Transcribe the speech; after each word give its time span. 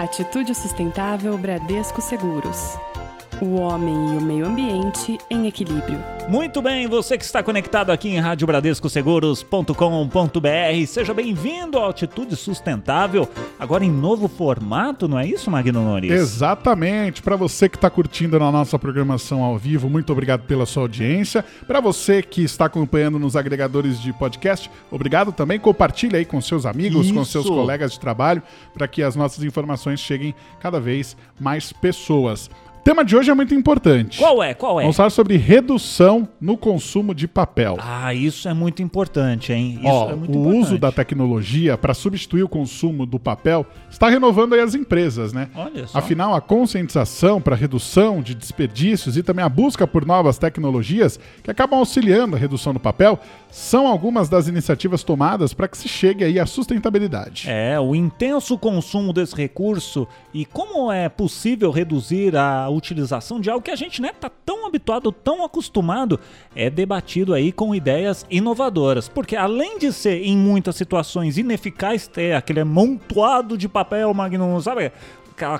Atitude 0.00 0.54
Sustentável 0.54 1.36
Bradesco 1.36 2.00
Seguros. 2.00 2.78
O 3.40 3.54
homem 3.54 4.14
e 4.14 4.18
o 4.18 4.20
meio 4.20 4.46
ambiente 4.46 5.16
em 5.30 5.46
equilíbrio. 5.46 5.98
Muito 6.28 6.60
bem, 6.60 6.86
você 6.86 7.16
que 7.16 7.24
está 7.24 7.42
conectado 7.42 7.90
aqui 7.90 8.10
em 8.10 8.20
radiobradescoseguros.com.br, 8.20 10.86
seja 10.86 11.14
bem-vindo 11.14 11.78
ao 11.78 11.88
Atitude 11.88 12.36
Sustentável, 12.36 13.26
agora 13.58 13.82
em 13.82 13.90
novo 13.90 14.28
formato, 14.28 15.08
não 15.08 15.18
é 15.18 15.26
isso, 15.26 15.50
Magno 15.50 15.82
Nunes? 15.82 16.10
Exatamente. 16.10 17.22
Para 17.22 17.34
você 17.34 17.66
que 17.66 17.76
está 17.76 17.88
curtindo 17.88 18.38
na 18.38 18.52
nossa 18.52 18.78
programação 18.78 19.42
ao 19.42 19.56
vivo, 19.56 19.88
muito 19.88 20.12
obrigado 20.12 20.42
pela 20.42 20.66
sua 20.66 20.82
audiência. 20.82 21.42
Para 21.66 21.80
você 21.80 22.22
que 22.22 22.44
está 22.44 22.66
acompanhando 22.66 23.18
nos 23.18 23.36
agregadores 23.36 23.98
de 24.00 24.12
podcast, 24.12 24.70
obrigado 24.90 25.32
também. 25.32 25.58
Compartilhe 25.58 26.14
aí 26.14 26.26
com 26.26 26.42
seus 26.42 26.66
amigos, 26.66 27.06
Isso. 27.06 27.14
com 27.14 27.24
seus 27.24 27.48
colegas 27.48 27.92
de 27.92 28.00
trabalho, 28.00 28.42
para 28.74 28.86
que 28.86 29.02
as 29.02 29.16
nossas 29.16 29.42
informações 29.42 29.98
cheguem 29.98 30.34
cada 30.60 30.78
vez 30.78 31.16
mais 31.40 31.72
pessoas. 31.72 32.50
O 32.80 32.82
tema 32.82 33.04
de 33.04 33.14
hoje 33.14 33.30
é 33.30 33.34
muito 33.34 33.54
importante. 33.54 34.18
Qual 34.18 34.42
é? 34.42 34.54
Qual 34.54 34.80
é? 34.80 34.84
Vamos 34.84 34.96
falar 34.96 35.10
sobre 35.10 35.36
redução 35.36 36.26
no 36.40 36.56
consumo 36.56 37.14
de 37.14 37.28
papel. 37.28 37.76
Ah, 37.78 38.14
isso 38.14 38.48
é 38.48 38.54
muito 38.54 38.82
importante, 38.82 39.52
hein? 39.52 39.76
Isso 39.80 39.86
Ó, 39.86 40.10
é 40.10 40.14
muito 40.14 40.32
o 40.32 40.40
importante. 40.40 40.58
uso 40.58 40.78
da 40.78 40.90
tecnologia 40.90 41.76
para 41.76 41.92
substituir 41.92 42.42
o 42.42 42.48
consumo 42.48 43.04
do 43.04 43.20
papel 43.20 43.66
está 43.90 44.08
renovando 44.08 44.54
aí 44.54 44.60
as 44.60 44.74
empresas, 44.74 45.30
né? 45.30 45.50
Olha 45.54 45.86
só. 45.86 45.98
Afinal, 45.98 46.34
a 46.34 46.40
conscientização 46.40 47.38
para 47.38 47.54
redução 47.54 48.22
de 48.22 48.34
desperdícios 48.34 49.14
e 49.18 49.22
também 49.22 49.44
a 49.44 49.48
busca 49.50 49.86
por 49.86 50.06
novas 50.06 50.38
tecnologias 50.38 51.20
que 51.44 51.50
acabam 51.50 51.78
auxiliando 51.80 52.34
a 52.34 52.38
redução 52.38 52.72
do 52.72 52.80
papel 52.80 53.20
são 53.50 53.86
algumas 53.86 54.30
das 54.30 54.48
iniciativas 54.48 55.02
tomadas 55.04 55.52
para 55.52 55.68
que 55.68 55.76
se 55.76 55.86
chegue 55.86 56.24
aí 56.24 56.40
à 56.40 56.46
sustentabilidade. 56.46 57.44
É, 57.46 57.78
o 57.78 57.94
intenso 57.94 58.56
consumo 58.56 59.12
desse 59.12 59.36
recurso 59.36 60.08
e 60.32 60.46
como 60.46 60.90
é 60.90 61.10
possível 61.10 61.70
reduzir 61.70 62.34
a 62.34 62.69
utilização 62.70 63.40
de 63.40 63.50
algo 63.50 63.62
que 63.62 63.70
a 63.70 63.76
gente 63.76 64.00
né, 64.00 64.12
tá 64.12 64.30
tão 64.30 64.66
habituado, 64.66 65.12
tão 65.12 65.44
acostumado, 65.44 66.18
é 66.54 66.70
debatido 66.70 67.34
aí 67.34 67.52
com 67.52 67.74
ideias 67.74 68.26
inovadoras. 68.30 69.08
Porque 69.08 69.36
além 69.36 69.78
de 69.78 69.92
ser 69.92 70.22
em 70.22 70.36
muitas 70.36 70.76
situações 70.76 71.38
ineficaz 71.38 72.06
ter 72.06 72.34
aquele 72.34 72.60
amontoado 72.60 73.56
de 73.58 73.68
papel, 73.68 74.12
Magnum, 74.14 74.60
sabe? 74.60 74.92
Aquela 75.32 75.58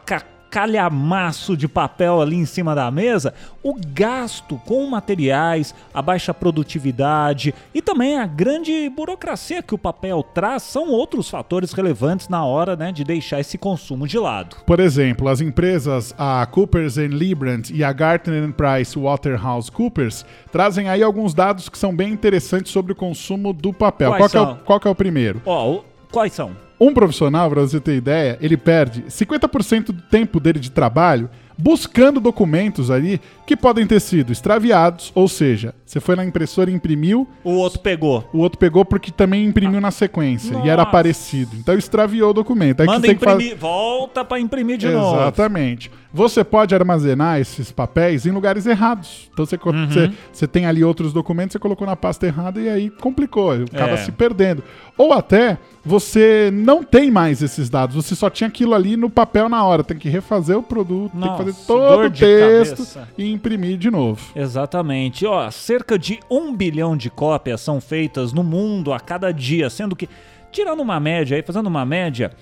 calhamaço 0.50 1.56
de 1.56 1.68
papel 1.68 2.20
ali 2.20 2.36
em 2.36 2.44
cima 2.44 2.74
da 2.74 2.90
mesa, 2.90 3.32
o 3.62 3.74
gasto 3.74 4.60
com 4.66 4.84
materiais, 4.86 5.74
a 5.94 6.02
baixa 6.02 6.34
produtividade 6.34 7.54
e 7.74 7.80
também 7.80 8.18
a 8.18 8.26
grande 8.26 8.88
burocracia 8.88 9.62
que 9.62 9.74
o 9.74 9.78
papel 9.78 10.22
traz 10.22 10.64
são 10.64 10.90
outros 10.90 11.30
fatores 11.30 11.72
relevantes 11.72 12.28
na 12.28 12.44
hora 12.44 12.74
né, 12.74 12.90
de 12.90 13.04
deixar 13.04 13.40
esse 13.40 13.56
consumo 13.56 14.08
de 14.08 14.18
lado. 14.18 14.56
Por 14.66 14.80
exemplo, 14.80 15.28
as 15.28 15.40
empresas 15.40 16.14
a 16.18 16.44
Coopers 16.46 16.96
Librand 16.96 17.70
e 17.72 17.84
a 17.84 17.92
Gartner 17.92 18.52
Price 18.52 18.98
Waterhouse 18.98 19.70
Coopers 19.70 20.26
trazem 20.50 20.88
aí 20.88 21.02
alguns 21.02 21.32
dados 21.32 21.68
que 21.68 21.78
são 21.78 21.94
bem 21.94 22.12
interessantes 22.12 22.72
sobre 22.72 22.92
o 22.92 22.96
consumo 22.96 23.52
do 23.52 23.72
papel. 23.72 24.12
Qual 24.14 24.30
é 24.32 24.40
o, 24.40 24.56
qual 24.56 24.80
que 24.80 24.88
é 24.88 24.90
o 24.90 24.94
primeiro? 24.94 25.40
Ó, 25.46 25.82
quais 26.10 26.32
são? 26.32 26.50
Um 26.80 26.94
profissional, 26.94 27.50
para 27.50 27.60
você 27.60 27.78
ter 27.78 27.94
ideia, 27.96 28.38
ele 28.40 28.56
perde 28.56 29.02
50% 29.02 29.86
do 29.86 30.02
tempo 30.02 30.40
dele 30.40 30.58
de 30.58 30.70
trabalho 30.70 31.28
buscando 31.60 32.20
documentos 32.20 32.90
ali 32.90 33.20
que 33.46 33.54
podem 33.56 33.86
ter 33.86 34.00
sido 34.00 34.32
extraviados, 34.32 35.12
ou 35.14 35.28
seja, 35.28 35.74
você 35.84 36.00
foi 36.00 36.16
na 36.16 36.24
impressora 36.24 36.70
e 36.70 36.74
imprimiu, 36.74 37.28
O 37.44 37.50
outro 37.50 37.80
pegou. 37.80 38.26
o 38.32 38.38
outro 38.38 38.58
pegou 38.58 38.82
porque 38.84 39.10
também 39.10 39.44
imprimiu 39.44 39.80
na 39.80 39.90
sequência 39.90 40.54
e 40.64 40.68
era 40.68 40.78
Nossa. 40.82 40.90
parecido. 40.90 41.54
Então 41.56 41.76
extraviou 41.76 42.30
o 42.30 42.32
documento. 42.32 42.80
Aí 42.80 42.86
Manda 42.86 43.08
imprimir, 43.08 43.56
volta 43.56 44.24
pra 44.24 44.40
imprimir 44.40 44.78
de 44.78 44.88
novo. 44.88 45.20
Exatamente. 45.20 45.90
Você 46.12 46.42
pode 46.42 46.74
armazenar 46.74 47.38
esses 47.38 47.70
papéis 47.70 48.26
em 48.26 48.30
lugares 48.32 48.66
errados. 48.66 49.30
Então 49.32 49.46
você, 49.46 49.56
Uhum. 49.64 49.86
você, 49.88 50.10
você 50.32 50.46
tem 50.48 50.66
ali 50.66 50.82
outros 50.82 51.12
documentos, 51.12 51.52
você 51.52 51.58
colocou 51.60 51.86
na 51.86 51.94
pasta 51.94 52.26
errada 52.26 52.60
e 52.60 52.68
aí 52.68 52.90
complicou, 52.90 53.52
acaba 53.52 53.92
É. 53.92 53.96
se 53.98 54.10
perdendo. 54.10 54.62
Ou 54.98 55.12
até 55.12 55.56
você 55.84 56.50
não 56.52 56.82
tem 56.82 57.10
mais 57.10 57.42
esses 57.42 57.70
dados, 57.70 57.94
você 57.94 58.16
só 58.16 58.28
tinha 58.28 58.48
aquilo 58.48 58.74
ali 58.74 58.96
no 58.96 59.08
papel 59.08 59.48
na 59.48 59.64
hora, 59.64 59.84
tem 59.84 59.96
que 59.96 60.08
refazer 60.08 60.56
o 60.58 60.62
produto, 60.62 61.12
tem 61.12 61.20
que 61.20 61.26
Nossa, 61.28 61.44
fazer 61.44 61.66
todo 61.66 62.06
o 62.06 62.10
texto 62.10 62.76
cabeça. 62.78 63.08
e 63.16 63.30
imprimir 63.32 63.78
de 63.78 63.90
novo. 63.90 64.20
Exatamente. 64.34 65.24
Ó, 65.24 65.48
cerca 65.50 65.98
de 65.98 66.18
um 66.28 66.54
bilhão 66.54 66.96
de 66.96 67.08
cópias 67.08 67.60
são 67.60 67.80
feitas 67.80 68.32
no 68.32 68.42
mundo 68.42 68.92
a 68.92 68.98
cada 68.98 69.32
dia, 69.32 69.70
sendo 69.70 69.94
que, 69.94 70.08
tirando 70.50 70.80
uma 70.80 70.98
média 70.98 71.36
aí, 71.36 71.42
fazendo 71.42 71.68
uma 71.68 71.86
média, 71.86 72.32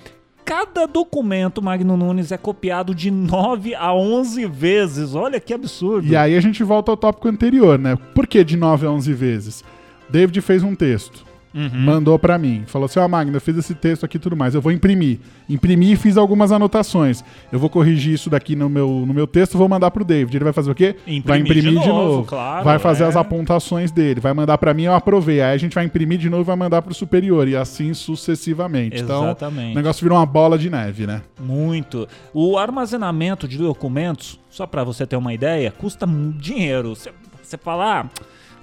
cada 0.49 0.87
documento 0.87 1.61
Magno 1.61 1.95
Nunes 1.95 2.33
é 2.33 2.39
copiado 2.39 2.95
de 2.95 3.11
9 3.11 3.75
a 3.75 3.93
11 3.93 4.47
vezes. 4.47 5.15
Olha 5.15 5.39
que 5.39 5.53
absurdo. 5.53 6.09
E 6.09 6.17
aí 6.17 6.35
a 6.35 6.41
gente 6.41 6.65
volta 6.65 6.91
ao 6.91 6.97
tópico 6.97 7.29
anterior, 7.29 7.79
né? 7.79 7.99
Por 8.15 8.27
que 8.27 8.43
de 8.43 8.57
9 8.57 8.87
a 8.87 8.91
11 8.91 9.13
vezes? 9.13 9.65
David 10.09 10.41
fez 10.41 10.63
um 10.63 10.75
texto, 10.75 11.23
Uhum. 11.59 11.81
mandou 11.81 12.17
pra 12.21 12.39
mim, 12.39 12.63
falou 12.69 12.87
assim: 12.87 13.01
Ó, 13.01 13.09
Magno, 13.09 13.37
eu 13.37 13.41
fiz 13.41 13.57
esse 13.57 13.75
texto 13.75 14.05
aqui 14.05 14.17
e 14.17 14.21
tudo 14.21 14.37
mais, 14.37 14.55
eu 14.55 14.61
vou 14.61 14.71
imprimir. 14.71 15.19
Imprimi 15.49 15.93
e 15.93 15.97
fiz 15.97 16.17
algumas 16.17 16.53
anotações. 16.53 17.25
Eu 17.51 17.59
vou 17.59 17.69
corrigir 17.69 18.15
isso 18.15 18.31
daqui 18.31 18.55
no 18.55 18.69
meu, 18.69 18.89
no 19.05 19.13
meu 19.13 19.27
texto 19.27 19.59
vou 19.59 19.69
mandar 19.69 19.91
pro 19.91 20.05
David. 20.05 20.37
Ele 20.37 20.45
vai 20.45 20.53
fazer 20.53 20.71
o 20.71 20.75
quê? 20.75 20.95
Imprimir 21.01 21.25
vai 21.25 21.39
imprimir 21.41 21.81
de 21.83 21.89
novo, 21.89 22.25
claro, 22.25 22.65
vai 22.65 22.79
fazer 22.79 23.03
é. 23.03 23.07
as 23.09 23.17
apontações 23.17 23.91
dele, 23.91 24.21
vai 24.21 24.33
mandar 24.33 24.57
pra 24.57 24.73
mim, 24.73 24.85
eu 24.85 24.95
aprovei. 24.95 25.41
Aí 25.41 25.53
a 25.53 25.59
gente 25.59 25.75
vai 25.75 25.85
imprimir 25.85 26.19
de 26.19 26.31
novo 26.31 26.43
e 26.43 26.45
vai 26.45 26.57
mandar 26.57 26.81
pro 26.81 26.95
superior, 26.95 27.49
e 27.49 27.57
assim 27.57 27.93
sucessivamente. 27.93 29.03
Então, 29.03 29.25
Exatamente. 29.25 29.73
o 29.73 29.75
negócio 29.75 30.03
virou 30.05 30.17
uma 30.17 30.27
bola 30.27 30.57
de 30.57 30.71
neve, 30.71 31.07
né? 31.07 31.23
Muito. 31.41 32.07
O 32.33 32.57
armazenamento 32.57 33.49
de 33.49 33.59
documentos, 33.59 34.39
só 34.49 34.65
para 34.65 34.85
você 34.85 35.05
ter 35.07 35.17
uma 35.17 35.35
ideia, 35.35 35.73
custa 35.73 36.07
dinheiro. 36.37 36.95
Você, 36.95 37.11
você 37.43 37.59
fala, 37.59 38.01
ah, 38.01 38.07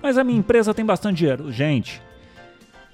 mas 0.01 0.17
a 0.17 0.23
minha 0.23 0.39
empresa 0.39 0.73
tem 0.73 0.85
bastante 0.85 1.17
dinheiro. 1.17 1.51
Gente, 1.51 2.01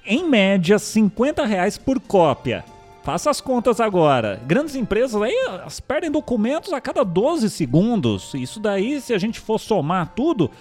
em 0.05 0.27
média, 0.27 0.77
50 0.79 1.45
reais 1.45 1.77
por 1.77 1.99
cópia. 1.99 2.63
Faça 3.03 3.29
as 3.31 3.41
contas 3.41 3.79
agora. 3.79 4.39
Grandes 4.45 4.75
empresas 4.75 5.19
aí 5.21 5.35
elas 5.47 5.79
perdem 5.79 6.11
documentos 6.11 6.71
a 6.71 6.79
cada 6.79 7.03
12 7.03 7.49
segundos. 7.49 8.33
Isso 8.35 8.59
daí, 8.59 9.01
se 9.01 9.13
a 9.13 9.17
gente 9.17 9.39
for 9.39 9.59
somar 9.59 10.13
tudo, 10.15 10.51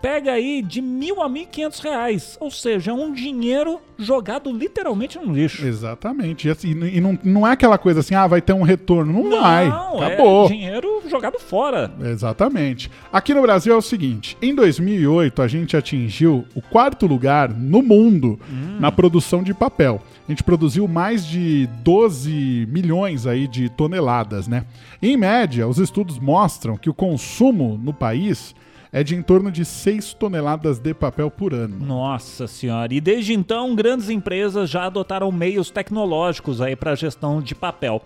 pega 0.00 0.32
aí 0.32 0.62
de 0.62 0.80
mil 0.80 1.20
a 1.20 1.28
mil 1.28 1.46
quinhentos 1.46 1.80
reais. 1.80 2.36
Ou 2.40 2.50
seja, 2.50 2.92
é 2.92 2.94
um 2.94 3.12
dinheiro 3.12 3.80
jogado 3.98 4.52
literalmente 4.52 5.18
no 5.18 5.32
lixo. 5.32 5.66
Exatamente. 5.66 6.46
E, 6.46 6.50
assim, 6.50 6.70
e 6.70 7.00
não, 7.00 7.18
não 7.24 7.46
é 7.46 7.52
aquela 7.52 7.78
coisa 7.78 8.00
assim, 8.00 8.14
ah, 8.14 8.26
vai 8.26 8.40
ter 8.40 8.52
um 8.52 8.62
retorno. 8.62 9.24
Não, 9.24 9.40
vai. 9.40 9.68
Não, 9.68 10.00
Acabou. 10.00 10.46
é 10.46 10.48
dinheiro 10.48 10.97
jogado 11.08 11.38
fora. 11.38 11.92
Exatamente. 12.00 12.90
Aqui 13.12 13.34
no 13.34 13.42
Brasil 13.42 13.72
é 13.72 13.76
o 13.76 13.82
seguinte: 13.82 14.36
em 14.40 14.54
2008 14.54 15.42
a 15.42 15.48
gente 15.48 15.76
atingiu 15.76 16.44
o 16.54 16.62
quarto 16.62 17.06
lugar 17.06 17.48
no 17.50 17.82
mundo 17.82 18.38
na 18.78 18.92
produção 18.92 19.42
de 19.42 19.54
papel. 19.54 20.00
A 20.26 20.30
gente 20.30 20.42
produziu 20.42 20.86
mais 20.86 21.26
de 21.26 21.66
12 21.82 22.68
milhões 22.70 23.26
aí 23.26 23.48
de 23.48 23.68
toneladas, 23.68 24.46
né? 24.46 24.66
Em 25.00 25.16
média, 25.16 25.66
os 25.66 25.78
estudos 25.78 26.18
mostram 26.18 26.76
que 26.76 26.90
o 26.90 26.94
consumo 26.94 27.80
no 27.82 27.94
país 27.94 28.54
é 28.92 29.02
de 29.02 29.14
em 29.14 29.22
torno 29.22 29.50
de 29.50 29.64
6 29.64 30.14
toneladas 30.14 30.78
de 30.78 30.94
papel 30.94 31.30
por 31.30 31.52
ano. 31.52 31.78
Nossa 31.84 32.46
senhora. 32.46 32.92
E 32.92 33.00
desde 33.00 33.34
então, 33.34 33.74
grandes 33.74 34.08
empresas 34.08 34.68
já 34.68 34.84
adotaram 34.84 35.30
meios 35.30 35.70
tecnológicos 35.70 36.60
aí 36.60 36.74
para 36.74 36.94
gestão 36.94 37.40
de 37.40 37.54
papel. 37.54 38.02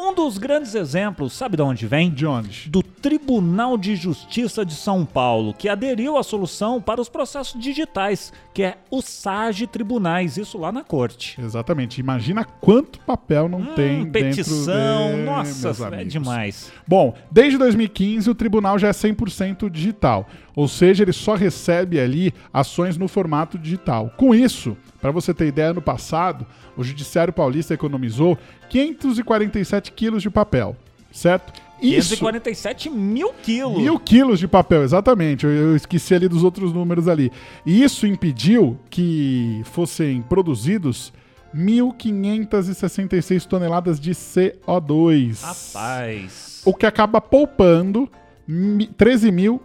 Um 0.00 0.14
dos 0.14 0.38
grandes 0.38 0.76
exemplos, 0.76 1.32
sabe 1.32 1.56
de 1.56 1.62
onde 1.62 1.84
vem? 1.86 2.08
De 2.10 2.24
onde? 2.24 2.68
Do 2.70 2.82
Tribunal 2.84 3.76
de 3.76 3.96
Justiça 3.96 4.64
de 4.64 4.72
São 4.74 5.04
Paulo, 5.04 5.52
que 5.52 5.68
aderiu 5.68 6.16
à 6.16 6.22
solução 6.22 6.80
para 6.80 7.00
os 7.00 7.08
processos 7.08 7.60
digitais, 7.60 8.32
que 8.54 8.62
é 8.62 8.78
o 8.92 9.02
SAGE 9.02 9.66
Tribunais, 9.66 10.36
isso 10.36 10.56
lá 10.56 10.70
na 10.70 10.84
corte. 10.84 11.40
Exatamente. 11.40 12.00
Imagina 12.00 12.44
quanto 12.44 13.00
papel 13.00 13.48
não 13.48 13.74
tem 13.74 14.02
Hum, 14.02 14.10
petição, 14.12 15.08
dentro 15.08 15.16
de... 15.18 15.22
nossa, 15.24 15.68
é 15.68 15.86
amigos. 15.88 16.12
demais. 16.12 16.72
Bom, 16.86 17.14
desde 17.30 17.58
2015 17.58 18.30
o 18.30 18.34
tribunal 18.36 18.78
já 18.78 18.88
é 18.88 18.92
100% 18.92 19.68
digital, 19.68 20.28
ou 20.58 20.66
seja, 20.66 21.04
ele 21.04 21.12
só 21.12 21.34
recebe 21.36 22.00
ali 22.00 22.34
ações 22.52 22.96
no 22.96 23.06
formato 23.06 23.56
digital. 23.56 24.12
Com 24.16 24.34
isso, 24.34 24.76
para 25.00 25.12
você 25.12 25.32
ter 25.32 25.46
ideia, 25.46 25.70
ano 25.70 25.80
passado 25.80 26.44
o 26.76 26.82
Judiciário 26.82 27.32
Paulista 27.32 27.74
economizou 27.74 28.36
547 28.68 29.92
quilos 29.92 30.20
de 30.20 30.28
papel, 30.30 30.76
certo? 31.12 31.52
Isso, 31.80 32.16
547 32.16 32.90
mil 32.90 33.32
quilos. 33.40 33.80
Mil 33.80 34.00
quilos 34.00 34.40
de 34.40 34.48
papel, 34.48 34.82
exatamente. 34.82 35.46
Eu, 35.46 35.52
eu 35.52 35.76
esqueci 35.76 36.12
ali 36.12 36.26
dos 36.26 36.42
outros 36.42 36.72
números 36.72 37.06
ali. 37.06 37.30
E 37.64 37.84
isso 37.84 38.04
impediu 38.04 38.76
que 38.90 39.60
fossem 39.64 40.20
produzidos 40.22 41.12
1.566 41.54 43.46
toneladas 43.46 44.00
de 44.00 44.10
CO2. 44.12 45.40
Rapaz. 45.40 46.62
O 46.64 46.74
que 46.74 46.84
acaba 46.86 47.20
poupando 47.20 48.08
mi- 48.46 48.86
13 48.88 49.30
mil, 49.30 49.62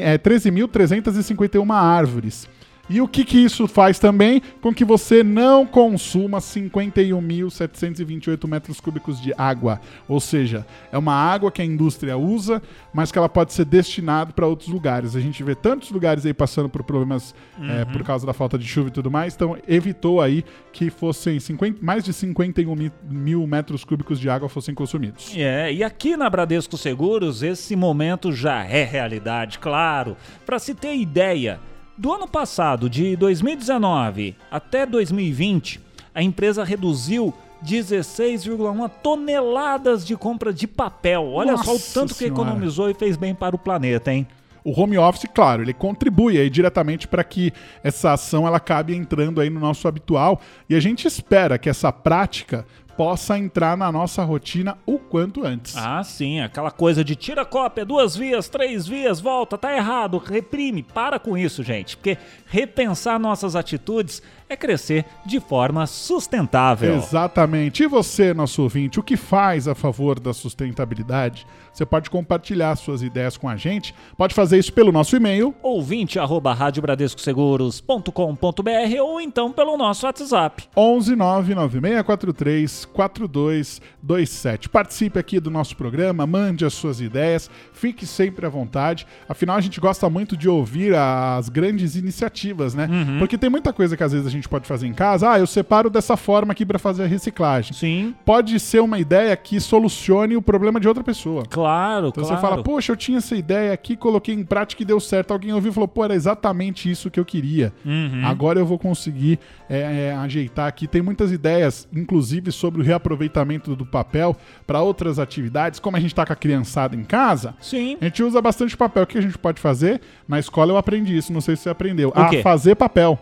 é, 0.00 0.18
13.351 0.18 1.74
árvores. 1.74 2.48
E 2.88 3.00
o 3.00 3.08
que, 3.08 3.24
que 3.24 3.38
isso 3.38 3.66
faz 3.66 3.98
também? 3.98 4.40
Com 4.60 4.72
que 4.74 4.84
você 4.84 5.22
não 5.22 5.64
consuma 5.64 6.36
51.728 6.38 8.46
metros 8.46 8.78
cúbicos 8.80 9.18
de 9.20 9.32
água. 9.38 9.80
Ou 10.06 10.20
seja, 10.20 10.66
é 10.92 10.98
uma 10.98 11.14
água 11.14 11.50
que 11.50 11.62
a 11.62 11.64
indústria 11.64 12.18
usa, 12.18 12.62
mas 12.92 13.10
que 13.10 13.18
ela 13.18 13.28
pode 13.28 13.52
ser 13.52 13.64
destinada 13.64 14.32
para 14.32 14.46
outros 14.46 14.68
lugares. 14.68 15.16
A 15.16 15.20
gente 15.20 15.42
vê 15.42 15.54
tantos 15.54 15.90
lugares 15.90 16.26
aí 16.26 16.34
passando 16.34 16.68
por 16.68 16.82
problemas 16.82 17.34
uhum. 17.58 17.70
é, 17.70 17.84
por 17.86 18.04
causa 18.04 18.26
da 18.26 18.32
falta 18.32 18.58
de 18.58 18.66
chuva 18.66 18.88
e 18.88 18.92
tudo 18.92 19.08
mais, 19.10 19.34
então 19.34 19.56
evitou 19.66 20.20
aí 20.20 20.44
que 20.72 20.90
fossem 20.90 21.40
50, 21.40 21.78
mais 21.82 22.04
de 22.04 22.12
51 22.12 22.74
mil, 22.74 22.92
mil 23.08 23.46
metros 23.46 23.84
cúbicos 23.84 24.20
de 24.20 24.28
água 24.28 24.48
fossem 24.48 24.74
consumidos. 24.74 25.32
É, 25.36 25.72
e 25.72 25.82
aqui 25.82 26.16
na 26.16 26.28
Bradesco 26.28 26.76
Seguros, 26.76 27.42
esse 27.42 27.74
momento 27.76 28.30
já 28.32 28.64
é 28.64 28.84
realidade, 28.84 29.58
claro. 29.58 30.16
Para 30.44 30.58
se 30.58 30.74
ter 30.74 30.94
ideia, 30.96 31.60
do 31.96 32.12
ano 32.12 32.26
passado, 32.26 32.90
de 32.90 33.16
2019 33.16 34.36
até 34.50 34.84
2020, 34.84 35.80
a 36.14 36.22
empresa 36.22 36.64
reduziu 36.64 37.32
16,1 37.64 38.90
toneladas 39.02 40.04
de 40.04 40.16
compra 40.16 40.52
de 40.52 40.66
papel. 40.66 41.32
Olha 41.32 41.52
Nossa 41.52 41.64
só 41.64 41.74
o 41.74 41.80
tanto 41.94 42.14
que 42.14 42.26
economizou 42.26 42.90
e 42.90 42.94
fez 42.94 43.16
bem 43.16 43.34
para 43.34 43.56
o 43.56 43.58
planeta, 43.58 44.12
hein? 44.12 44.26
O 44.64 44.78
home 44.80 44.96
office, 44.96 45.28
claro, 45.34 45.62
ele 45.62 45.74
contribui 45.74 46.38
aí 46.38 46.48
diretamente 46.48 47.06
para 47.06 47.22
que 47.22 47.52
essa 47.82 48.12
ação 48.12 48.46
ela 48.46 48.56
acabe 48.56 48.96
entrando 48.96 49.38
aí 49.40 49.50
no 49.50 49.60
nosso 49.60 49.86
habitual 49.86 50.40
e 50.70 50.74
a 50.74 50.80
gente 50.80 51.06
espera 51.06 51.58
que 51.58 51.68
essa 51.68 51.92
prática 51.92 52.66
possa 52.96 53.38
entrar 53.38 53.76
na 53.76 53.90
nossa 53.90 54.22
rotina 54.22 54.78
o 54.86 54.98
quanto 54.98 55.44
antes. 55.44 55.76
Ah, 55.76 56.02
sim, 56.02 56.40
aquela 56.40 56.70
coisa 56.70 57.04
de 57.04 57.16
tira 57.16 57.44
cópia, 57.44 57.84
duas 57.84 58.16
vias, 58.16 58.48
três 58.48 58.86
vias, 58.86 59.20
volta, 59.20 59.58
tá 59.58 59.74
errado, 59.74 60.18
reprime. 60.18 60.82
Para 60.82 61.18
com 61.18 61.36
isso, 61.36 61.62
gente, 61.62 61.96
porque 61.96 62.16
repensar 62.46 63.18
nossas 63.18 63.56
atitudes 63.56 64.22
é 64.48 64.56
crescer 64.56 65.04
de 65.24 65.40
forma 65.40 65.86
sustentável. 65.86 66.96
Exatamente. 66.96 67.82
E 67.82 67.86
você, 67.86 68.34
nosso 68.34 68.62
ouvinte, 68.62 69.00
o 69.00 69.02
que 69.02 69.16
faz 69.16 69.66
a 69.68 69.74
favor 69.74 70.20
da 70.20 70.32
sustentabilidade? 70.32 71.46
Você 71.74 71.84
pode 71.84 72.08
compartilhar 72.08 72.74
suas 72.76 73.02
ideias 73.02 73.36
com 73.36 73.48
a 73.48 73.56
gente. 73.56 73.92
Pode 74.16 74.32
fazer 74.32 74.58
isso 74.58 74.72
pelo 74.72 74.92
nosso 74.92 75.16
e-mail. 75.16 75.52
Ouvinte 75.60 76.20
arroba 76.20 76.54
radiobradescoseguros.com.br 76.54 79.00
ou 79.02 79.20
então 79.20 79.50
pelo 79.50 79.76
nosso 79.76 80.06
WhatsApp. 80.06 80.68
11 80.76 81.16
99643 81.16 82.84
4227. 82.84 84.68
Participe 84.68 85.18
aqui 85.18 85.40
do 85.40 85.50
nosso 85.50 85.76
programa, 85.76 86.24
mande 86.28 86.64
as 86.64 86.74
suas 86.74 87.00
ideias, 87.00 87.50
fique 87.72 88.06
sempre 88.06 88.46
à 88.46 88.48
vontade. 88.48 89.04
Afinal, 89.28 89.56
a 89.56 89.60
gente 89.60 89.80
gosta 89.80 90.08
muito 90.08 90.36
de 90.36 90.48
ouvir 90.48 90.94
as 90.94 91.48
grandes 91.48 91.96
iniciativas, 91.96 92.72
né? 92.72 92.88
Uhum. 92.88 93.18
Porque 93.18 93.36
tem 93.36 93.50
muita 93.50 93.72
coisa 93.72 93.96
que 93.96 94.04
às 94.04 94.12
vezes 94.12 94.28
a 94.28 94.30
gente 94.34 94.48
pode 94.48 94.66
fazer 94.66 94.86
em 94.86 94.92
casa. 94.92 95.32
Ah, 95.32 95.38
eu 95.38 95.46
separo 95.46 95.88
dessa 95.88 96.16
forma 96.16 96.52
aqui 96.52 96.64
para 96.64 96.78
fazer 96.78 97.04
a 97.04 97.06
reciclagem. 97.06 97.72
Sim. 97.72 98.14
Pode 98.24 98.58
ser 98.60 98.80
uma 98.80 98.98
ideia 98.98 99.36
que 99.36 99.60
solucione 99.60 100.36
o 100.36 100.42
problema 100.42 100.78
de 100.78 100.88
outra 100.88 101.02
pessoa. 101.02 101.44
Claro. 101.48 101.74
Claro, 101.74 102.08
então 102.08 102.24
claro. 102.24 102.36
você 102.36 102.40
fala, 102.40 102.62
poxa, 102.62 102.92
eu 102.92 102.96
tinha 102.96 103.18
essa 103.18 103.34
ideia 103.36 103.72
aqui, 103.72 103.96
coloquei 103.96 104.34
em 104.34 104.44
prática 104.44 104.82
e 104.82 104.86
deu 104.86 105.00
certo. 105.00 105.32
Alguém 105.32 105.52
ouviu 105.52 105.70
e 105.70 105.74
falou, 105.74 105.88
pô, 105.88 106.04
era 106.04 106.14
exatamente 106.14 106.90
isso 106.90 107.10
que 107.10 107.18
eu 107.18 107.24
queria. 107.24 107.72
Uhum. 107.84 108.22
Agora 108.24 108.58
eu 108.58 108.66
vou 108.66 108.78
conseguir 108.78 109.38
é, 109.68 110.08
é, 110.08 110.12
ajeitar 110.14 110.66
aqui. 110.66 110.86
Tem 110.86 111.02
muitas 111.02 111.32
ideias, 111.32 111.88
inclusive 111.94 112.52
sobre 112.52 112.80
o 112.80 112.84
reaproveitamento 112.84 113.74
do 113.76 113.86
papel 113.86 114.36
para 114.66 114.80
outras 114.80 115.18
atividades. 115.18 115.80
Como 115.80 115.96
a 115.96 116.00
gente 116.00 116.12
está 116.12 116.26
com 116.26 116.32
a 116.32 116.36
criançada 116.36 116.96
em 116.96 117.04
casa, 117.04 117.54
Sim. 117.60 117.96
a 118.00 118.04
gente 118.04 118.22
usa 118.22 118.40
bastante 118.40 118.76
papel. 118.76 119.04
O 119.04 119.06
que 119.06 119.18
a 119.18 119.22
gente 119.22 119.38
pode 119.38 119.60
fazer? 119.60 120.00
Na 120.28 120.38
escola 120.38 120.72
eu 120.72 120.76
aprendi 120.76 121.16
isso, 121.16 121.32
não 121.32 121.40
sei 121.40 121.56
se 121.56 121.62
você 121.62 121.70
aprendeu. 121.70 122.12
a 122.14 122.30
fazer 122.42 122.74
papel 122.74 123.18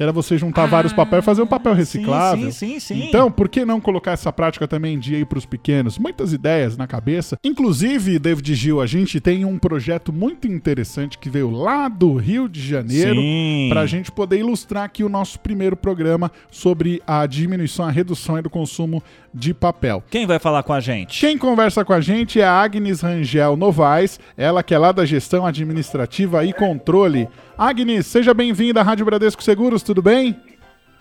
que 0.00 0.02
era 0.02 0.12
você 0.12 0.38
juntar 0.38 0.62
ah, 0.62 0.66
vários 0.66 0.94
papéis 0.94 1.22
e 1.22 1.26
fazer 1.26 1.42
um 1.42 1.46
papel 1.46 1.74
reciclável. 1.74 2.50
Sim, 2.50 2.80
sim, 2.80 2.80
sim, 2.80 3.04
Então, 3.06 3.30
por 3.30 3.50
que 3.50 3.66
não 3.66 3.78
colocar 3.78 4.12
essa 4.12 4.32
prática 4.32 4.66
também 4.66 4.94
em 4.94 4.98
dia 4.98 5.18
aí 5.18 5.26
para 5.26 5.36
os 5.36 5.44
pequenos? 5.44 5.98
Muitas 5.98 6.32
ideias 6.32 6.74
na 6.74 6.86
cabeça. 6.86 7.36
Inclusive, 7.44 8.18
David 8.18 8.54
Gil, 8.54 8.80
a 8.80 8.86
gente 8.86 9.20
tem 9.20 9.44
um 9.44 9.58
projeto 9.58 10.10
muito 10.10 10.48
interessante 10.48 11.18
que 11.18 11.28
veio 11.28 11.50
lá 11.50 11.86
do 11.86 12.14
Rio 12.14 12.48
de 12.48 12.66
Janeiro 12.66 13.20
para 13.68 13.82
a 13.82 13.86
gente 13.86 14.10
poder 14.10 14.38
ilustrar 14.38 14.84
aqui 14.84 15.04
o 15.04 15.08
nosso 15.10 15.38
primeiro 15.38 15.76
programa 15.76 16.32
sobre 16.50 17.02
a 17.06 17.26
diminuição, 17.26 17.84
a 17.84 17.90
redução 17.90 18.40
do 18.40 18.48
consumo 18.48 19.02
de 19.34 19.52
papel. 19.52 20.02
Quem 20.10 20.26
vai 20.26 20.38
falar 20.38 20.62
com 20.62 20.72
a 20.72 20.80
gente? 20.80 21.20
Quem 21.20 21.36
conversa 21.36 21.84
com 21.84 21.92
a 21.92 22.00
gente 22.00 22.40
é 22.40 22.44
a 22.44 22.52
Agnes 22.52 23.02
Rangel 23.02 23.54
Novaes, 23.54 24.18
ela 24.34 24.62
que 24.62 24.72
é 24.72 24.78
lá 24.78 24.92
da 24.92 25.04
gestão 25.04 25.44
administrativa 25.44 26.42
e 26.42 26.54
controle. 26.54 27.28
Agnes, 27.60 28.06
seja 28.06 28.32
bem-vinda 28.32 28.80
à 28.80 28.82
Rádio 28.82 29.04
Bradesco 29.04 29.42
Seguros, 29.42 29.82
tudo 29.82 30.00
bem? 30.00 30.34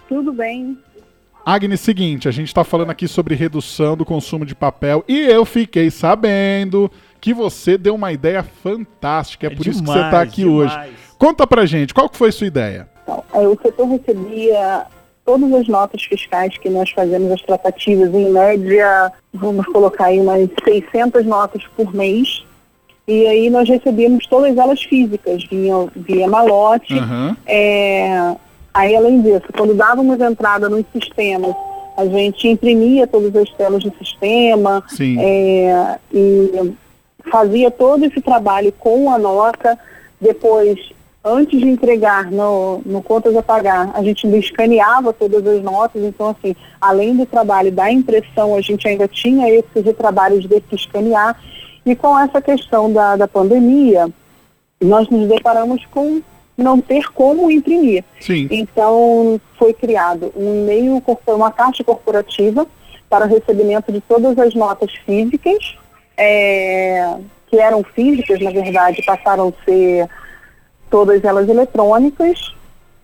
Tudo 0.10 0.34
bem. 0.34 0.78
Agnes, 1.46 1.80
seguinte, 1.80 2.28
a 2.28 2.32
gente 2.32 2.48
está 2.48 2.66
falando 2.66 2.90
aqui 2.90 3.08
sobre 3.08 3.34
redução 3.34 3.96
do 3.96 4.04
consumo 4.04 4.46
de 4.46 4.54
papel 4.54 5.02
e 5.08 5.22
eu 5.22 5.46
fiquei 5.46 5.90
sabendo 5.90 6.92
que 7.22 7.34
você 7.34 7.78
deu 7.78 7.96
uma 7.96 8.12
ideia 8.12 8.44
fantástica, 8.44 9.48
é, 9.48 9.54
é 9.54 9.56
por 9.56 9.64
demais, 9.64 9.78
isso 9.78 9.86
que 9.86 9.90
você 9.90 10.04
está 10.04 10.22
aqui 10.22 10.44
demais. 10.44 10.74
hoje. 10.74 10.94
Conta 11.18 11.48
pra 11.48 11.66
gente, 11.66 11.94
qual 11.94 12.10
que 12.10 12.18
foi 12.18 12.28
a 12.28 12.34
sua 12.34 12.48
ideia? 12.48 12.90
Então, 13.04 13.24
é, 13.34 13.48
o 13.48 13.58
setor 13.62 13.88
recebia 13.88 14.86
todas 15.24 15.54
as 15.54 15.68
notas 15.70 16.04
fiscais 16.04 16.58
que 16.58 16.70
nós 16.70 16.90
fazemos 16.90 17.32
as 17.32 17.42
tratativas, 17.42 18.14
em 18.14 18.34
média, 18.34 19.14
vamos 19.34 19.66
colocar 19.68 20.08
aí 20.08 20.20
umas 20.20 20.50
600 20.66 21.26
notas 21.26 21.64
por 21.78 21.96
mês. 21.96 22.44
E 23.10 23.26
aí 23.26 23.50
nós 23.50 23.68
recebíamos 23.68 24.28
todas 24.28 24.56
elas 24.56 24.84
físicas, 24.84 25.44
via, 25.46 25.74
via 25.96 26.28
malote. 26.28 26.94
Uhum. 26.94 27.36
É, 27.48 28.36
aí, 28.72 28.96
além 28.96 29.20
disso, 29.24 29.48
quando 29.58 29.74
dávamos 29.74 30.22
entrada 30.22 30.70
nos 30.70 30.86
sistemas, 30.94 31.56
a 31.98 32.06
gente 32.06 32.48
imprimia 32.48 33.08
todas 33.08 33.36
as 33.36 33.50
telas 33.56 33.84
do 33.84 33.92
sistema 33.98 34.84
é, 35.20 35.98
e 36.14 36.72
fazia 37.32 37.72
todo 37.72 38.06
esse 38.06 38.22
trabalho 38.22 38.72
com 38.74 39.12
a 39.12 39.18
nota. 39.18 39.76
Depois 40.22 40.78
antes 41.24 41.60
de 41.60 41.68
entregar 41.68 42.30
no, 42.30 42.80
no 42.86 43.02
contas 43.02 43.36
a 43.36 43.42
pagar, 43.42 43.92
a 43.96 44.04
gente 44.04 44.28
escaneava 44.38 45.12
todas 45.12 45.46
as 45.48 45.64
notas, 45.64 46.02
então 46.04 46.30
assim, 46.30 46.56
além 46.80 47.16
do 47.16 47.26
trabalho 47.26 47.72
da 47.72 47.92
impressão, 47.92 48.56
a 48.56 48.62
gente 48.62 48.88
ainda 48.88 49.08
tinha 49.08 49.50
esses 49.50 49.98
trabalhos 49.98 50.48
de 50.48 50.64
escanear. 50.72 51.36
E 51.90 51.96
com 51.96 52.20
essa 52.20 52.40
questão 52.40 52.94
da, 52.94 53.16
da 53.16 53.28
pandemia, 53.28 54.08
nós 54.80 55.10
nos 55.10 55.28
deparamos 55.28 55.84
com 55.88 56.22
não 56.56 56.80
ter 56.80 57.12
como 57.14 57.50
imprimir. 57.50 58.04
Sim. 58.20 58.48
Então 58.52 59.42
foi 59.58 59.74
criado 59.74 60.32
um 60.36 60.62
e-mail, 60.62 61.04
uma 61.26 61.52
caixa 61.52 61.84
corporativa 61.84 62.68
para 63.10 63.26
recebimento 63.26 63.92
de 63.92 64.02
todas 64.02 64.38
as 64.38 64.54
notas 64.54 64.94
físicas, 65.04 65.80
é, 66.16 67.18
que 67.48 67.58
eram 67.58 67.84
físicas, 67.84 68.40
na 68.40 68.52
verdade, 68.52 69.02
passaram 69.04 69.48
a 69.48 69.66
ser 69.66 70.08
todas 70.92 71.24
elas 71.24 71.50
eletrônicas, 71.50 72.54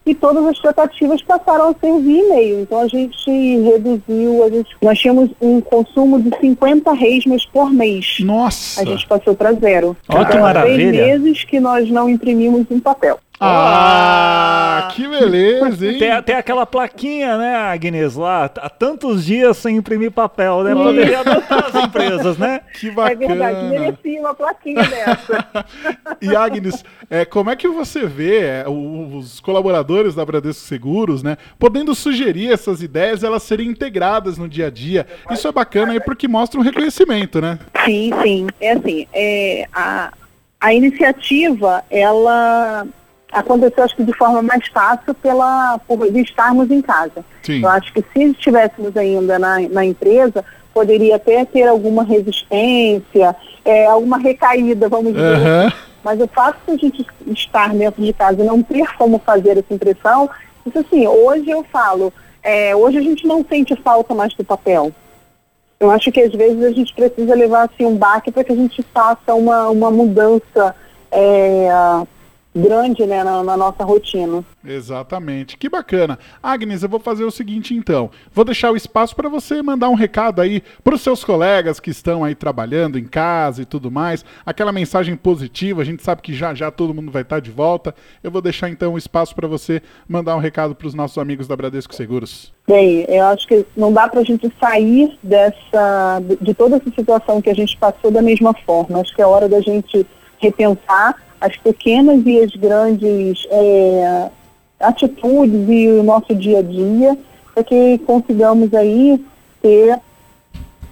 e 0.05 0.13
todas 0.13 0.45
as 0.45 0.59
tratativas 0.59 1.21
passaram 1.21 1.69
a 1.69 1.74
ser 1.74 2.00
via 2.01 2.24
e-mail. 2.24 2.62
Então 2.62 2.79
a 2.79 2.88
gente 2.88 3.29
reduziu, 3.62 4.43
a 4.43 4.50
gente, 4.50 4.75
nós 4.81 5.00
tínhamos 5.00 5.31
um 5.41 5.59
consumo 5.62 6.21
de 6.21 6.38
50 6.39 6.93
resmas 6.93 7.45
por 7.45 7.71
mês. 7.71 8.17
Nossa! 8.19 8.81
A 8.81 8.85
gente 8.85 9.07
passou 9.07 9.35
para 9.35 9.53
zero. 9.53 9.97
Olha 10.07 10.21
então, 10.21 10.31
que 10.31 10.38
maravilha! 10.38 10.91
Seis 10.91 11.21
meses 11.21 11.43
que 11.43 11.59
nós 11.59 11.89
não 11.89 12.09
imprimimos 12.09 12.65
em 12.69 12.79
papel. 12.79 13.19
Ah, 13.39 14.89
que 14.96 15.08
beleza, 15.08 15.88
hein? 15.88 16.00
Tem, 16.00 16.24
tem 16.24 16.36
aquela 16.36 16.65
plaquinha, 16.65 17.38
né, 17.38 17.56
Agnes, 17.56 18.15
lá, 18.15 18.46
há 18.46 18.70
tantos 18.70 19.25
dias 19.25 19.58
sem 19.58 19.75
imprimir 19.75 20.12
papel, 20.12 20.63
né? 20.63 20.74
Poderia 20.74 21.20
adotar 21.20 21.65
as 21.65 21.75
empresas, 21.75 22.38
né? 22.38 22.62
Que 22.80 22.92
bacana. 22.92 23.24
É 23.24 23.27
verdade, 23.27 23.65
merecia 23.68 24.20
uma 24.20 24.34
plaquinha 24.34 24.84
dessa. 24.84 25.68
e 26.22 26.36
Agnes, 26.36 26.84
é, 27.10 27.24
como 27.25 27.50
é 27.50 27.56
que 27.56 27.68
você 27.68 28.06
vê 28.06 28.39
é, 28.39 28.65
os 28.68 29.39
colaboradores 29.39 30.13
da 30.13 30.25
Bradesco 30.25 30.63
Seguros, 30.63 31.24
né, 31.24 31.38
podendo 31.58 31.96
sugerir 31.96 32.51
essas 32.51 32.82
ideias, 32.82 33.24
elas 33.24 33.44
serem 33.44 33.70
integradas 33.70 34.38
no 34.38 34.48
dia 34.48 34.68
a 34.68 34.70
dia? 34.70 35.08
Isso 35.32 35.48
é 35.48 35.51
bacana 35.51 35.94
aí 35.94 36.00
porque 36.00 36.27
mostra 36.27 36.60
um 36.60 36.63
reconhecimento, 36.63 37.42
né? 37.42 37.60
Sim, 37.86 38.12
sim. 38.22 38.48
É 38.60 38.72
assim, 38.72 39.08
é, 39.13 39.68
a, 39.74 40.12
a 40.60 40.74
iniciativa, 40.74 41.84
ela 41.89 42.86
aconteceu 43.36 43.84
acho 43.84 43.96
que 43.96 44.04
de 44.04 44.13
forma 44.13 44.42
mais 44.42 44.68
fácil 44.68 45.13
pela 45.13 45.77
por 45.88 46.06
estarmos 46.15 46.72
em 46.72 46.82
casa. 46.82 47.24
Sim. 47.44 47.62
Eu 47.62 47.70
acho 47.70 47.94
que 47.94 48.04
se 48.13 48.24
estivéssemos 48.24 48.96
ainda 48.96 49.38
na, 49.38 49.60
na 49.60 49.86
empresa, 49.86 50.44
poderia 50.74 51.18
até 51.18 51.44
ter 51.46 51.68
alguma 51.68 52.04
resistência, 52.04 53.36
é, 53.63 53.86
alguma 53.86 54.18
recaída, 54.18 54.88
vamos 54.88 55.13
dizer. 55.13 55.38
Uhum. 55.38 55.72
Mas 56.04 56.22
o 56.22 56.27
fato 56.27 56.58
de 56.68 56.74
a 56.74 56.77
gente 56.77 57.06
estar 57.27 57.74
dentro 57.74 58.04
de 58.04 58.13
casa 58.13 58.42
e 58.42 58.46
não 58.46 58.62
ter 58.62 58.88
como 58.96 59.20
fazer 59.20 59.58
essa 59.58 59.74
impressão, 59.74 60.30
isso 60.65 60.80
assim, 60.80 61.08
hoje 61.08 61.50
eu 61.50 61.63
falo, 61.63 62.13
é, 62.42 62.75
hoje 62.75 62.98
a 62.98 63.01
gente 63.01 63.27
não 63.27 63.44
sente 63.44 63.75
falta 63.77 64.13
mais 64.13 64.34
do 64.34 64.44
papel. 64.44 64.92
Eu 65.80 65.92
acho 65.92 66.12
que 66.12 66.22
às 66.22 66.32
vezes 66.32 66.63
a 66.63 66.72
gente 66.72 66.94
precisa 66.94 67.36
levar 67.36 67.70
assim, 67.70 67.86
um 67.86 67.98
baque 67.98 68.32
para 68.32 68.44
que 68.44 68.51
a 68.51 68.56
gente 68.56 68.82
faça 68.94 69.34
uma, 69.34 69.70
uma 69.70 69.92
mudança 69.92 70.75
é, 71.12 71.70
grande 72.55 73.05
né, 73.05 73.24
na, 73.24 73.43
na, 73.43 73.57
nossa 73.57 73.83
rotina. 73.83 74.43
Exatamente. 74.63 75.57
Que 75.57 75.67
bacana. 75.67 76.17
Agnes, 76.41 76.83
eu 76.83 76.89
vou 76.89 77.00
fazer 77.00 77.25
o 77.25 77.31
seguinte 77.31 77.74
então. 77.74 78.09
Vou 78.33 78.45
deixar 78.45 78.71
o 78.71 78.77
espaço 78.77 79.15
para 79.15 79.27
você 79.27 79.62
mandar 79.62 79.89
um 79.89 79.93
recado 79.93 80.41
aí 80.41 80.63
para 80.83 80.95
os 80.95 81.01
seus 81.01 81.24
colegas 81.24 81.79
que 81.79 81.89
estão 81.89 82.24
aí 82.24 82.33
trabalhando 82.33 82.97
em 82.97 83.03
casa 83.03 83.62
e 83.62 83.65
tudo 83.65 83.91
mais. 83.91 84.24
Aquela 84.45 84.71
mensagem 84.71 85.15
positiva, 85.15 85.81
a 85.81 85.85
gente 85.85 86.01
sabe 86.01 86.21
que 86.21 86.33
já 86.33 86.53
já 86.53 86.71
todo 86.71 86.93
mundo 86.93 87.12
vai 87.12 87.24
estar 87.24 87.41
de 87.41 87.51
volta. 87.51 87.93
Eu 88.24 88.31
vou 88.31 88.41
deixar 88.41 88.69
então 88.69 88.93
o 88.93 88.97
espaço 88.97 89.35
para 89.35 89.47
você 89.47 89.81
mandar 90.07 90.35
um 90.35 90.39
recado 90.39 90.74
para 90.74 90.88
os 90.88 90.93
nossos 90.93 91.17
amigos 91.17 91.47
da 91.47 91.55
Bradesco 91.55 91.93
Seguros. 91.93 92.53
Bem, 92.67 93.05
eu 93.07 93.25
acho 93.25 93.47
que 93.47 93.65
não 93.75 93.91
dá 93.91 94.07
para 94.07 94.21
a 94.21 94.24
gente 94.24 94.51
sair 94.59 95.17
dessa, 95.21 96.21
de 96.41 96.53
toda 96.53 96.77
essa 96.77 96.89
situação 96.89 97.41
que 97.41 97.50
a 97.50 97.53
gente 97.53 97.77
passou 97.77 98.09
da 98.09 98.21
mesma 98.21 98.53
forma. 98.65 99.01
Acho 99.01 99.13
que 99.13 99.21
é 99.21 99.27
hora 99.27 99.47
da 99.47 99.62
gente 99.62 100.05
repensar 100.39 101.25
as 101.42 101.56
pequenas 101.58 102.22
e 102.25 102.39
as 102.39 102.51
grandes 102.51 103.46
é, 103.50 104.30
atitudes 104.80 105.70
e 105.70 105.88
o 105.88 106.04
nosso 106.04 106.34
dia 106.36 106.60
a 106.60 106.62
dia 106.62 107.18
para 107.54 107.63
que 107.63 107.98
consigamos 108.00 108.74
aí 108.74 109.24
ter 109.62 110.00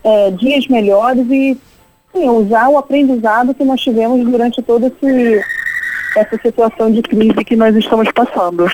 é, 0.04 0.32
dias 0.32 0.68
melhores 0.68 1.26
e 1.30 1.58
sim, 2.14 2.30
usar 2.30 2.70
o 2.70 2.78
aprendizado 2.78 3.54
que 3.54 3.64
nós 3.64 3.82
tivemos 3.82 4.24
durante 4.30 4.62
toda 4.62 4.92
essa 6.16 6.38
situação 6.42 6.92
de 6.92 7.02
crise 7.02 7.44
que 7.46 7.56
nós 7.56 7.76
estamos 7.76 8.10
passando. 8.12 8.70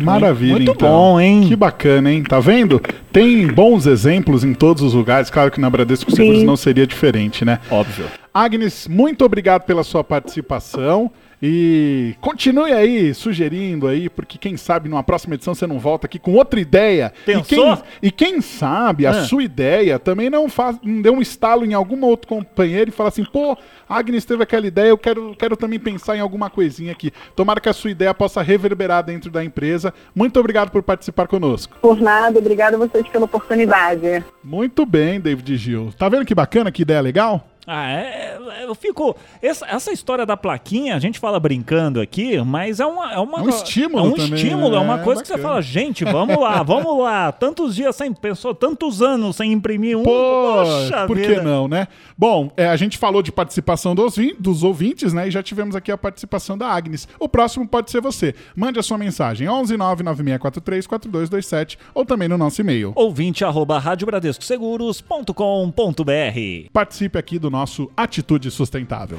Maravilha, 0.00 0.52
Muito 0.56 0.72
então. 0.72 0.88
bom, 0.88 1.20
hein? 1.20 1.46
Que 1.48 1.56
bacana, 1.56 2.12
hein? 2.12 2.22
Tá 2.22 2.38
vendo? 2.38 2.80
Tem 3.10 3.46
bons 3.46 3.86
exemplos 3.86 4.44
em 4.44 4.52
todos 4.52 4.82
os 4.82 4.92
lugares. 4.92 5.30
Claro 5.30 5.50
que 5.50 5.60
na 5.60 5.70
Bradesco 5.70 6.10
Seguros 6.10 6.42
não 6.42 6.56
seria 6.56 6.86
diferente, 6.86 7.44
né? 7.44 7.60
Óbvio. 7.70 8.04
Agnes, 8.32 8.86
muito 8.86 9.24
obrigado 9.24 9.62
pela 9.62 9.82
sua 9.82 10.04
participação. 10.04 11.10
E 11.42 12.14
continue 12.20 12.72
aí 12.72 13.12
sugerindo 13.12 13.86
aí, 13.86 14.08
porque 14.08 14.38
quem 14.38 14.56
sabe 14.56 14.88
numa 14.88 15.02
próxima 15.02 15.34
edição 15.34 15.54
você 15.54 15.66
não 15.66 15.78
volta 15.78 16.06
aqui 16.06 16.18
com 16.18 16.32
outra 16.34 16.58
ideia. 16.58 17.12
Pensou? 17.24 17.74
E 17.74 17.76
quem, 17.76 17.82
e 18.02 18.10
quem 18.10 18.40
sabe 18.40 19.06
a 19.06 19.10
Ah. 19.10 19.24
sua 19.24 19.42
ideia 19.42 19.98
também 19.98 20.30
não 20.30 20.48
faz, 20.48 20.78
não 20.82 21.02
deu 21.02 21.12
um 21.14 21.20
estalo 21.20 21.64
em 21.64 21.74
algum 21.74 22.02
outro 22.04 22.26
companheiro 22.26 22.88
e 22.90 22.92
fala 22.92 23.10
assim, 23.10 23.24
pô, 23.24 23.56
a 23.88 23.98
Agnes 23.98 24.24
teve 24.24 24.42
aquela 24.42 24.66
ideia, 24.66 24.88
eu 24.88 24.98
quero, 24.98 25.34
quero 25.38 25.56
também 25.56 25.78
pensar 25.78 26.16
em 26.16 26.20
alguma 26.20 26.48
coisinha 26.48 26.92
aqui. 26.92 27.12
Tomara 27.34 27.60
que 27.60 27.68
a 27.68 27.72
sua 27.72 27.90
ideia 27.90 28.14
possa 28.14 28.40
reverberar 28.42 29.02
dentro 29.04 29.30
da 29.30 29.44
empresa. 29.44 29.92
Muito 30.14 30.40
obrigado 30.40 30.70
por 30.70 30.82
participar 30.82 31.26
conosco. 31.28 31.76
Por 31.82 32.00
nada, 32.00 32.38
obrigada 32.38 32.76
a 32.76 32.78
vocês 32.78 33.06
pela 33.08 33.26
oportunidade. 33.26 34.24
Muito 34.42 34.86
bem, 34.86 35.20
David 35.20 35.56
Gil. 35.56 35.92
Tá 35.98 36.08
vendo 36.08 36.24
que 36.24 36.34
bacana, 36.34 36.72
que 36.72 36.82
ideia 36.82 37.00
legal? 37.00 37.46
Ah, 37.68 37.90
é, 37.90 38.25
eu 38.62 38.74
fico. 38.74 39.16
Essa, 39.42 39.66
essa 39.66 39.92
história 39.92 40.24
da 40.26 40.36
plaquinha, 40.36 40.96
a 40.96 40.98
gente 40.98 41.18
fala 41.18 41.38
brincando 41.40 42.00
aqui, 42.00 42.40
mas 42.42 42.80
é 42.80 42.86
uma. 42.86 43.12
É, 43.12 43.18
uma, 43.18 43.38
É 43.38 43.42
um 43.42 43.48
estímulo 43.48 43.98
É 43.98 44.02
um 44.08 44.12
também, 44.12 44.34
estímulo, 44.34 44.70
né? 44.70 44.76
é 44.76 44.80
uma 44.80 45.00
É 45.00 45.02
coisa 45.02 45.22
que 45.22 45.28
você 45.28 45.38
fala, 45.38 45.60
gente, 45.62 46.04
vamos 46.04 46.38
lá, 46.38 46.62
vamos 46.64 46.98
lá. 47.02 47.32
Tantos 47.32 47.74
dias 47.74 47.94
sem. 47.96 48.12
Pensou, 48.12 48.54
tantos 48.54 49.02
anos 49.02 49.36
sem 49.36 49.52
imprimir 49.52 49.96
um. 49.98 50.02
Pô, 50.02 50.10
Poxa 50.10 51.06
por 51.06 51.16
que 51.16 51.28
vida. 51.28 51.42
não, 51.42 51.68
né? 51.68 51.88
Bom, 52.16 52.50
é, 52.56 52.68
a 52.68 52.76
gente 52.76 52.96
falou 52.98 53.22
de 53.22 53.30
participação 53.30 53.94
dos, 53.94 54.14
dos 54.38 54.62
ouvintes, 54.62 55.12
né? 55.12 55.28
E 55.28 55.30
já 55.30 55.42
tivemos 55.42 55.76
aqui 55.76 55.92
a 55.92 55.98
participação 55.98 56.56
da 56.56 56.68
Agnes. 56.68 57.06
O 57.18 57.28
próximo 57.28 57.66
pode 57.68 57.90
ser 57.90 58.00
você. 58.00 58.34
Mande 58.54 58.78
a 58.78 58.82
sua 58.82 58.96
mensagem 58.98 59.48
11 59.48 59.76
99643 59.76 60.86
4227 60.86 61.78
ou 61.94 62.04
também 62.04 62.28
no 62.28 62.38
nosso 62.38 62.60
e-mail. 62.60 62.92
Ouvinte 62.94 63.44
arroba 63.44 63.78
radiobradescoseguros.com.br 63.78 66.70
Participe 66.72 67.18
aqui 67.18 67.38
do 67.38 67.50
nosso 67.50 67.90
Atitude 68.36 68.50
Sustentável. 68.50 69.18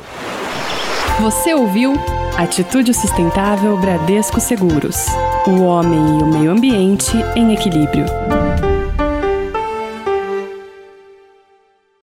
Você 1.20 1.54
ouviu 1.54 1.94
Atitude 2.38 2.94
Sustentável 2.94 3.76
Bradesco 3.78 4.40
Seguros. 4.40 5.08
O 5.48 5.64
homem 5.64 6.20
e 6.20 6.24
o 6.24 6.28
meio 6.28 6.52
ambiente 6.52 7.18
em 7.36 7.52
equilíbrio. 7.54 8.06